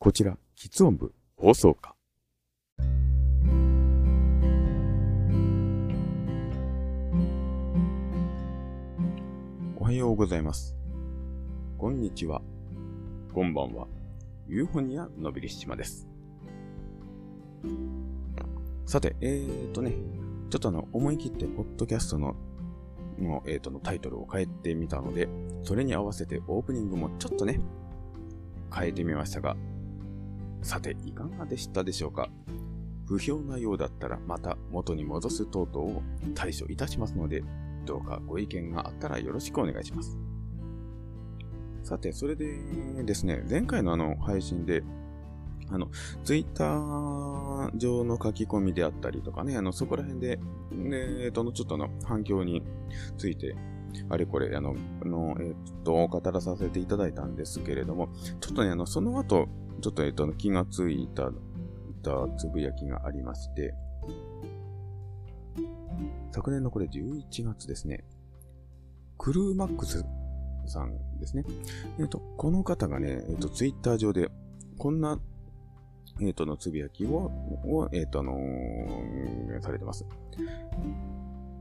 [0.00, 1.96] こちら、喫音部放送課。
[9.76, 10.76] おはようございます。
[11.78, 12.42] こんにちは。
[13.34, 13.88] こんばんは。
[14.46, 16.08] ユーフォニアのびりしまです。
[18.86, 19.94] さて、えーとね、
[20.48, 22.36] ちょっとあの、思い切って、ポッドキャストの、
[23.18, 25.28] の、えーとのタイトルを変えてみたので、
[25.64, 27.60] それに合わせてオープニングもちょっとね、
[28.72, 29.56] 変えてみましたが、
[30.62, 32.28] さて、いかがでしたでしょうか？
[33.06, 36.02] 不評なようだったら、また元に戻す等々を
[36.34, 37.42] 対処いたしますので、
[37.86, 40.18] どうかご意見があったらよろしくお願いします。
[41.84, 42.54] さて、それで
[43.02, 44.82] ですね、前回のあの配信で、
[45.70, 45.88] あの、
[46.24, 50.36] ツイッター上の書き込みであったりとかね、あの、そこら辺で、
[50.70, 52.62] ね、えっと、ちょっとの、反響に
[53.16, 53.56] ついて、
[54.10, 58.08] あれこれ、あの、のえっと、語らさせていただいたんですけれども、
[58.40, 59.48] ちょっとね、あの、その後、
[59.80, 61.30] ちょっと、えっと、気がついた、
[62.02, 63.74] たつぶやきがありまして、
[66.32, 68.04] 昨年のこれ11月ですね、
[69.16, 70.04] クルーマックス
[70.66, 71.44] さんですね。
[71.98, 74.30] えっと、この方がね、えっと、ツイッター上で、
[74.78, 75.18] こんな、
[76.20, 77.30] えっと、のつぶやきを、
[77.66, 78.34] をえっと、あの
[79.60, 80.04] されてます。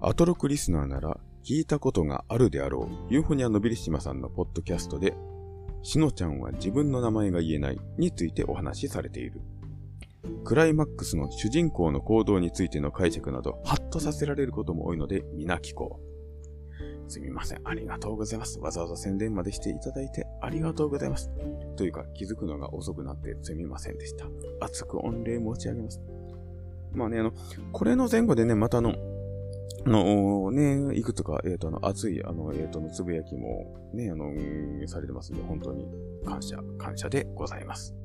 [0.01, 5.15] アトロクリスナーなら聞いたことがあるであろう、ユーフォニアのビリシマさんのポッドキャストで、
[5.83, 9.41] しのちゃんは自分の名前が言えないについてお話しされている。
[10.43, 16.07] クライマックスの主人公の行動についての解釈など、ハッとさせられることも多いので、皆聞こう。
[17.09, 17.61] すみません。
[17.63, 18.59] ありがとうございます。
[18.59, 21.31] わざわざ宣伝までしていただいてありがとうございます。
[21.77, 24.25] というか、気づくのが遅くなってすみませんでした。
[24.59, 26.01] 熱く御礼申し上げます。
[26.91, 27.31] まあね、あの、
[27.71, 28.93] これの前後でね、またあの、
[29.87, 34.33] の、ね、いくつか、えっ、と、あの、熱い、あの、えっ、と、のつぶやきも、ね、あの、
[34.87, 35.87] されてますので、本当に
[36.25, 37.95] 感謝、感謝でございます。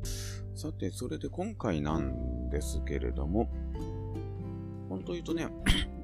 [0.55, 3.51] さて、それで今回なんですけれども、
[4.89, 5.49] 本当言うとね、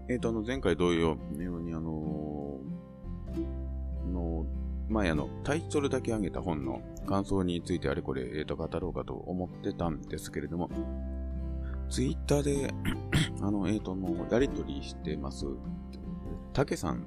[0.09, 2.59] えっと、あの、前回同様のように、あの
[4.09, 4.47] の、
[4.89, 10.71] 前あの、タイトルだけ上げた本の感想についてあれこれ、えっ、と、語ろうかと思ってたんですけれども、
[11.89, 12.75] ツイッターで、
[13.41, 15.47] あの、えっ、と、の、やりとりしてます、
[16.53, 17.07] たけさん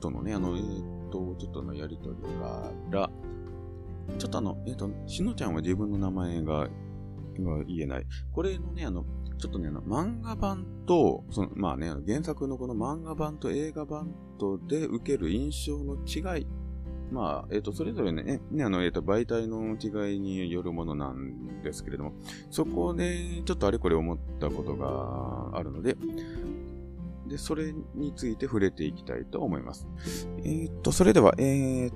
[0.00, 0.62] とのね、あの、えっ、
[1.10, 3.10] と、ちょっとのやりとりから、
[4.18, 6.68] ちょっとあの、えっ、と、しのちゃんは自分の名前が
[7.42, 8.06] が言えない。
[8.32, 9.04] これのね、あの、
[9.38, 16.46] ちょっとね、あの、漫画版と、その、まあね、原作のこの漫画版と映画版とで受ける印象の違い。
[17.14, 22.12] まあ、えっ、と、それぞれね、ね、あの、えっ、と、媒体の違いによるものなんですけれども、
[22.50, 25.96] そこで、ちょっとあれこれ思ったことがあるので、
[27.28, 29.86] で、それについて触れていきたいと思います。
[30.42, 31.92] えっ、と、それでは、えっ、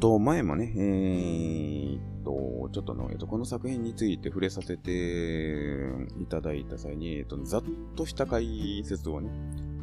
[0.00, 7.62] と、前もね、えっ、と、ちょっとの、えっ、と、この作品について触れさせていただいた際に、えっ、と、ざっ
[7.94, 9.30] とした解説をね、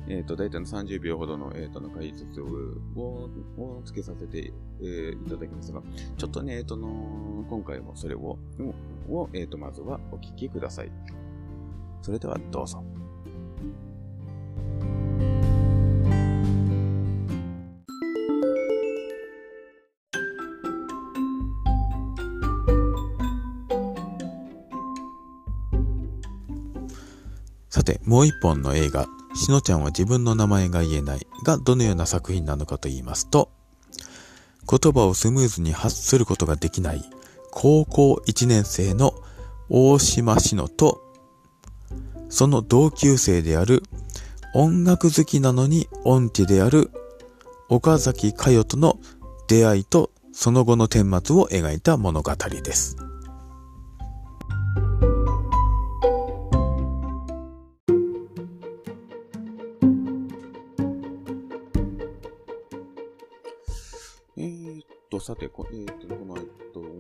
[0.10, 2.46] えっ、と、大体の30秒ほどの、えっ、と、の解説を、
[2.96, 5.82] を、をつけさせて、えーいただきますが、
[6.18, 8.38] ちょっとね、えっ、との、今回もそれを、
[9.10, 10.92] を、えっ、と、まずはお聞きください。
[12.02, 12.84] それでは、どうぞ。
[27.70, 29.06] さて、もう一本の映画、
[29.38, 33.52] しのちゃんは自分の名前が言えないがどのような作品なのかと言いますと、
[34.70, 37.04] 言葉をスムーズに発することができない
[37.52, 39.14] 高校1年生の
[39.70, 41.02] 大島しのと、
[42.30, 43.84] その同級生である
[44.54, 46.92] 音楽好きなのに音痴である
[47.70, 49.00] 岡崎佳代との
[49.48, 52.98] 出会いとその後の顛末を描いた物語です。
[65.18, 66.44] と、さて、こ,、えー、っとこの、えっ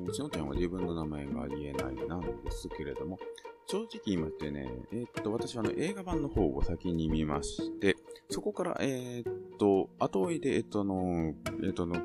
[0.07, 3.19] と、しのちゃんは自分の名前が言えないなんですけれども、
[3.65, 7.95] 正直言いましてね、えーっと、私はあの映画版の方を先に見まして、
[8.29, 11.33] そこから、えーっと、後追いで、えっと、の、
[11.63, 11.95] えっと、の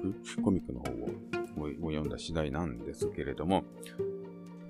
[0.42, 0.96] コミックの方を
[1.56, 3.64] もうもう読んだ次第なんですけれども、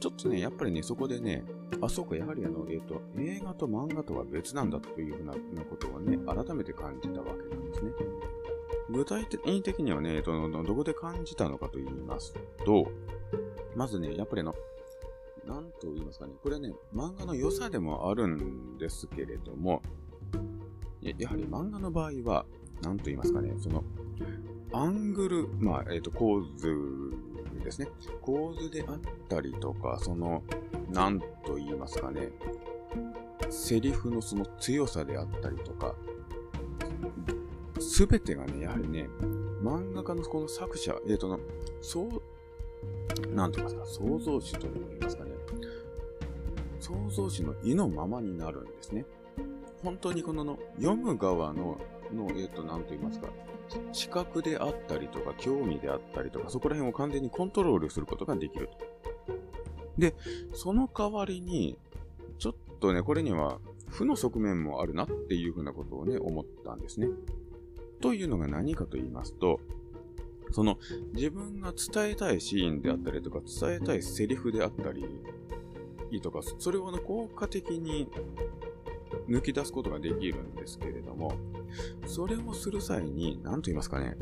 [0.00, 1.44] ちょっとね、やっぱりね、そこでね、
[1.80, 5.32] あ、そうか、やはりあの、えーっと、映画と漫画とは別なんだというふうな
[5.64, 7.92] ことをね、改めて感じたわけなんですね。
[8.92, 12.34] 具体的にはね、えっと、どこで感じたのかと言います
[12.64, 12.86] と、
[13.74, 14.54] まずね、やっぱりあの、
[15.46, 19.82] なんと言いますかね、これね、漫画の良さでもあるんですけれども、
[21.00, 22.44] ややはり漫画の場合は、
[22.82, 23.82] なんと言いますかね、その、
[24.72, 27.12] アングル、まあ、えっ、と、構図
[27.64, 27.88] ですね。
[28.20, 30.42] 構図であったりとか、その、
[30.90, 32.30] なんと言いますかね、
[33.50, 35.94] セリフのその強さであったりとか、
[37.92, 39.06] すべてがね、やはりね、
[39.62, 41.38] 漫画家のこの作者、えっ、ー、との、
[41.82, 45.32] そう、なんて言いますか、創造主と言いますかね、
[46.80, 49.04] 創造主の意のままになるんですね。
[49.82, 51.78] 本当にこのの読む側の、
[52.14, 53.28] の、えっ、ー、と、なんと言いますか、
[53.92, 58.78] 視覚であったりとか、興味であったりとか、そこら辺を完全にコントロールすることができると。
[59.98, 60.14] で、
[60.54, 61.76] その代わりに、
[62.38, 63.58] ちょっとね、これには
[63.90, 67.08] 負の側面もあるなっていうふうなことをね、思ったんですね。
[68.02, 69.60] というのが何かと言いますと、
[70.50, 70.78] その
[71.14, 75.06] 自分が伝えたいシーンであったりとか、伝えたいセリフであったり、
[76.20, 78.06] とか、それを、ね、効果的に
[79.28, 81.32] 抜き出すことができるんですけれども、
[82.06, 84.16] それをする際に、何と言いますかね、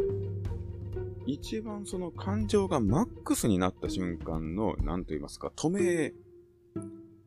[1.26, 6.14] 一番その感情がマックスになった瞬間の、何と言いますか、止め、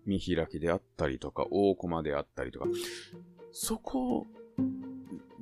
[0.05, 2.67] 見開きであったりとか、大コマであったりとか、
[3.51, 4.27] そこ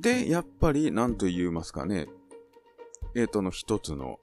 [0.01, 2.07] で、やっぱり、何と言いますかね、
[3.15, 4.19] えっ、ー、との一つの、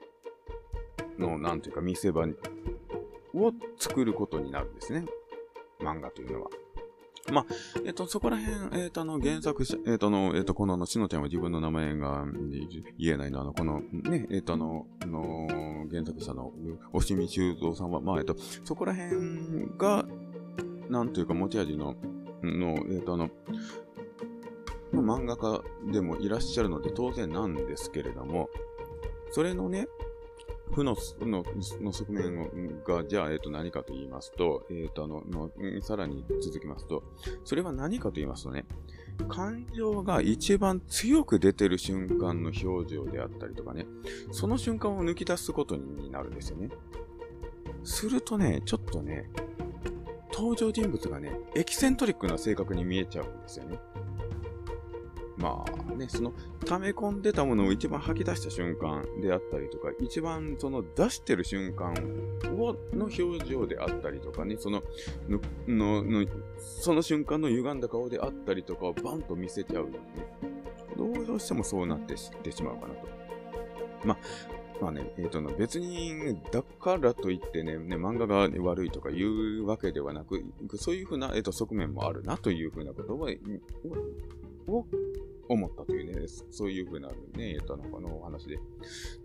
[1.19, 2.27] の、なんというか、見せ場
[3.35, 5.05] を作ることになるんですね。
[5.81, 6.51] 漫画というのは。
[7.33, 7.47] まあ、
[7.85, 12.27] えっと、そこら辺、えっと、あの、原作者、えっと、の、えっと、この、しのちゃんは自分の名前が
[12.99, 15.47] 言えないの、あの、この、ね、えっと、あの、の、
[15.91, 16.53] 原作者の、
[16.93, 18.35] 押見修造さんは、まあ、えっと、
[18.65, 20.07] そこら辺が、
[20.89, 21.95] なんというか、持ち味の、
[22.43, 23.31] の、えっと、あの、
[24.93, 25.63] 漫画家
[25.93, 28.49] でもいらっしゃるので当然なんですけれども、
[29.31, 29.87] それのね、
[30.73, 31.45] 負のの
[31.81, 35.51] の側面が、じゃあ、えっ、ー、と、何かと言いますと、えっ、ー、と、あのの、
[35.83, 37.03] さらに続きますと、
[37.45, 38.67] それは何かと言いますとね、
[39.29, 43.87] 感情が一番強く出てる瞬間の表情であったりとかね、
[44.31, 46.69] その瞬間を抜き出すことになるんですよね。
[47.85, 49.31] するとね、ちょっとね、
[50.33, 53.79] 登場人物がね、エキセントリックな性格に見えちゃうんですよね。
[55.39, 56.33] まあね、その
[56.67, 61.93] 溜め込んでたものを一番吐き出した瞬間であったりとか、一番その出してる瞬間
[62.57, 64.83] をの表情であったりとかね、その
[65.69, 66.27] のの
[66.59, 70.05] その瞬間の歪んだ顔であったりとかをバンと見せちゃうので、ね、
[71.27, 73.09] どうしてもそうなってししまうかなと。
[74.05, 74.19] まあ
[74.81, 80.45] まあね、えっ、ー、と別に、だからといってね、ね漫画が悪いとかいうわけではなく、
[80.77, 83.29] そういうふうな、えーと、側面もあるなというふうなことを
[84.69, 84.87] を
[85.49, 88.59] 思ったというね、そういうふうなね、えっと、ののお話で。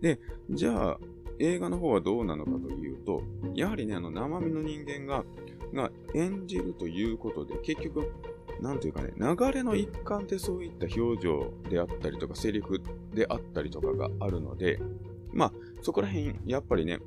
[0.00, 0.20] で、
[0.50, 0.98] じゃあ、
[1.38, 3.22] 映画の方はどうなのかというと、
[3.54, 5.24] やはりね、あの、生身の人間が、
[5.72, 8.12] が演じるということで、結局、
[8.60, 12.80] なんというかね、流れの一環でそういった表情であったりとか、セリフ
[13.12, 14.80] であったりとかがあるので、
[15.32, 15.52] まあ、
[15.82, 17.00] そこら辺、やっぱりね、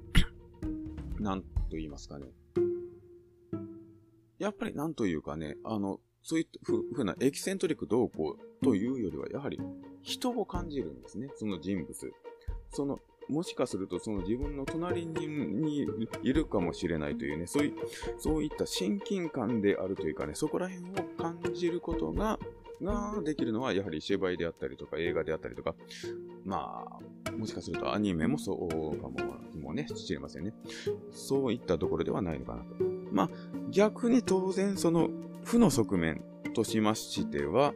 [1.19, 2.27] なんと言いますかね。
[4.37, 9.61] やっぱりなんというかね、あの、そういったふうなエキセントリック動向というよりは、やはり
[10.01, 12.13] 人を感じるんですね、その人物。
[12.69, 15.85] その、もしかするとその自分の隣に
[16.23, 17.73] いるかもしれないというね、そうい
[18.17, 22.37] そういった親近感であるというかね、そこら辺を感じることが、
[22.81, 25.75] ができるのはやはり芝居であったりとか映画であったりとか、
[26.43, 29.15] まあ、もしかするとアニメもそうかも
[29.57, 30.53] もね、知れませんね。
[31.09, 32.75] そういったところではないのかなと。
[33.13, 33.29] まあ、
[33.71, 35.09] 逆に当然その
[35.47, 36.23] 負の側面
[36.53, 37.73] としましては、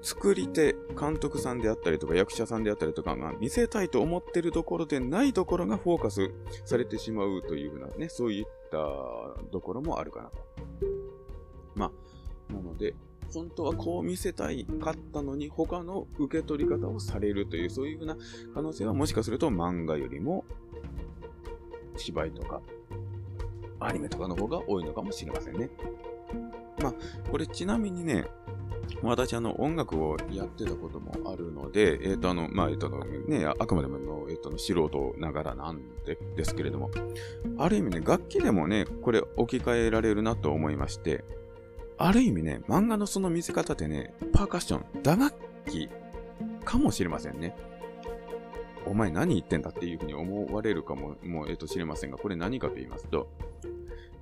[0.00, 6.30] 作り手、監督さんであったりとか役者さんであったりとかが見せたいと思ってるところでないところがフォーカス
[6.64, 8.78] されてしまうというふうなね、そういった
[9.50, 10.38] ところもあるかなと。
[11.74, 11.92] ま
[12.50, 12.94] あ、なので、
[13.34, 18.16] 本当はこう見せたいかったのに他の受け取り方をされるというそういうふうな
[18.54, 20.44] 可能性はもしかすると漫画よりも
[21.96, 22.60] 芝居とか
[23.78, 25.70] アニメとかの方が多いのかもしれませんね。
[26.82, 26.94] まあ、
[27.30, 28.26] これちなみにね、
[29.02, 32.90] 私、あの、音楽をやってたこともあるので、えっ、ー、と、あの、まあ、えっ、ー、と、
[33.28, 36.90] ね、あくまでもの、えっ、ー、と、素人ながらなんで、ですけれども、
[37.58, 41.24] ある意味ね、楽器でもね、これ置き換えられるなと思いまして、
[41.98, 45.34] ある意味ね、漫画のその見せ方ってね、パーカッション、打楽
[45.70, 45.88] 器
[46.64, 47.54] かもしれませんね。
[48.86, 53.28] お前何言ってんだっていうふうに思われるかも、もう、えっ、と、知れませんが、これ何かと言いますと、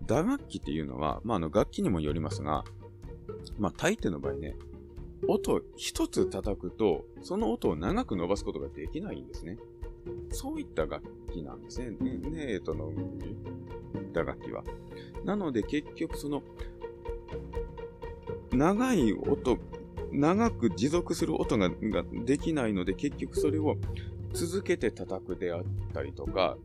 [0.09, 2.65] 打楽器っていうのは、まあ、あの、楽器にもよりますが、
[3.59, 4.57] まあ、大抵の場合ね、
[5.29, 9.59] 音一つ叩くと、その音を長く伸ばすことができないんですね。
[10.31, 11.91] そういった楽器なんですね。
[11.91, 12.91] ね、えとの、
[14.15, 14.65] 打楽器は。
[15.25, 16.43] なので結局その、
[18.53, 19.59] 長い音、
[20.11, 21.71] 長く持続する音が
[22.25, 23.77] できないので、結局それを
[24.33, 25.63] 続けて叩くであっ
[25.93, 26.57] たりとか、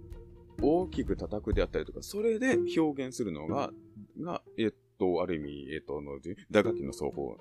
[0.61, 3.71] 大きく叩くであったりとか、それで表現するのが、
[4.19, 6.19] が、えっと、ある意味、えっと、の、
[6.51, 7.37] 打楽器の奏法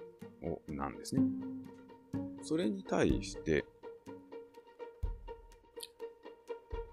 [0.69, 1.23] なんですね。
[2.43, 3.65] それに対して、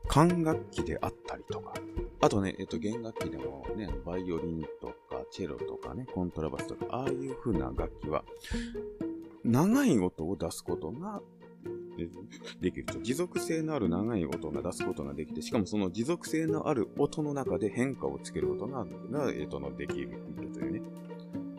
[0.07, 1.73] 管楽器であったりとか、
[2.21, 8.23] あとね、えっと、弦楽器でもね、バイオリンとか、チェロとかね、コントラバスとか、ああいう風な楽器は、
[9.43, 11.21] 長い音を出すことが
[12.61, 12.99] できると。
[12.99, 18.85] 持続性のある長い音が出すことができて、しかもその持続性のある音の中で変化をつけることが、
[19.33, 20.21] えっと、のできる
[20.53, 20.81] というね。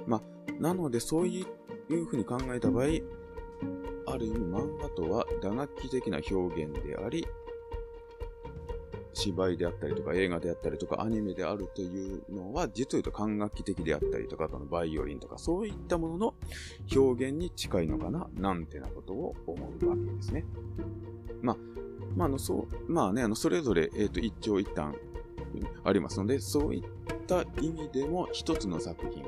[0.07, 1.47] まあ、なのでそうい
[1.89, 2.87] うふうに考えた場合、
[4.07, 7.27] ある意味漫画とは打楽器的な表現であり、
[9.21, 16.35] 芝居であったりとか映画であったりとかアニメであるというのは実を言うと管楽器的であったりとかのバイオリンとかそういったものの
[16.95, 20.45] 表現に近いのかななんてなことを思うわけですね。
[21.43, 21.57] まあ、
[22.17, 24.95] まあ、のそうまあね、あのそれぞれ、えーと、一長一短
[25.85, 26.83] ありますのでそういっ
[27.27, 29.25] た意味でも一つの作品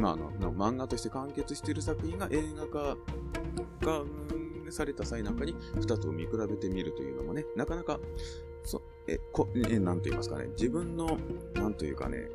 [0.00, 2.96] まあ、あの漫画として完結している作品が映画化
[3.80, 4.02] が
[4.70, 7.98] された際なんかに2つを見比べてみるというのもね、なかなか
[8.64, 11.18] そえ、こ、え、なんと言いますかね、自分の、
[11.54, 12.28] なんというかね、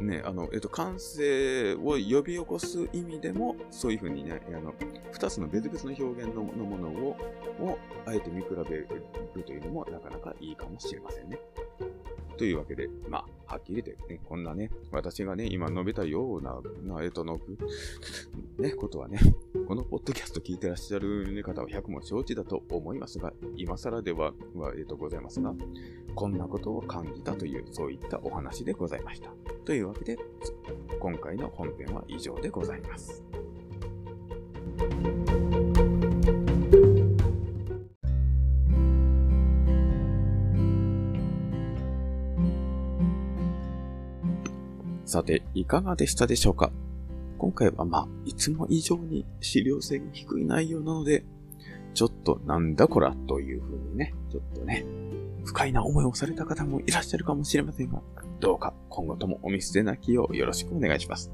[0.00, 4.74] ね、あの、えっと、感性を呼び起こす意味でも、そういうふうにね、あの、
[5.12, 7.16] 二つの別々の表現のものを、
[7.60, 8.88] を、あえて見比べる
[9.44, 11.38] というのも、なかなかいいかもしれませんね。
[12.36, 17.40] というわけで、まあ、はっきり言ってね、こんなね、私がね、今述べたような、なえっとの、
[18.58, 19.18] ね、ことはね、
[19.68, 25.54] このポッドキャスト聞いてらっしゃる方は100も承知だと思いますが、今更では、はえっ、ー、と、ございますが、
[26.14, 29.32] こんなことを感じたという、そういったお話でございました。
[29.64, 30.18] というわけで、
[30.98, 33.24] 今回の本編は以上でございます。
[45.14, 46.72] さて、いかがでしたでしょうか？
[47.38, 51.24] 今回はまあ、いつも以上に資料性が低い内容なので、
[51.94, 54.84] ちょっとなんだこらという風にね、ちょっとね、
[55.44, 58.02] 不快な思いをされた方もいらっしゃるかもしれませんが、
[58.40, 61.30] どうか今後ともお見捨てなきようよろしくお願いします。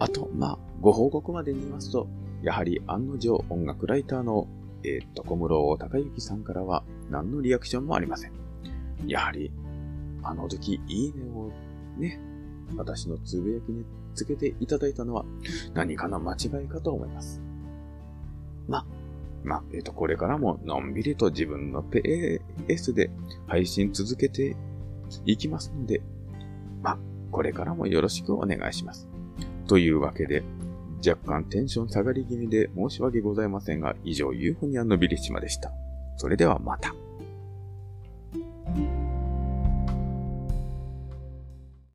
[0.00, 2.08] あと、まあ、ご報告までに言いますと、
[2.42, 4.48] やはり案の定音楽ライターの、
[4.82, 8.32] えー、っと、小室隆之さんからは何のリアクションもありません。
[9.06, 9.52] やはり、
[10.24, 11.52] あの時、いいねを
[11.96, 12.20] ね、
[12.76, 15.24] 私のつぶやきにつけていただいたのは
[15.74, 17.40] 何かの間違いかと思います。
[18.68, 18.84] ま、
[19.44, 23.10] ま、えっ、ー、と、これからものんびりと自分のペースで
[23.46, 24.56] 配信続けて
[25.24, 26.02] いきますので、
[26.82, 26.98] ま、
[27.30, 29.08] これからもよろしくお願いします。
[29.68, 30.42] というわけで、
[31.06, 35.70] 若干テンション下がり気味で申し訳ございませんが、以上、ユーフォニアンのビリッシマでした。
[36.16, 36.94] それではまた。